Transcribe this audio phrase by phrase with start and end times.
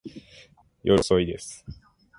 [0.81, 1.63] 夜遅いです。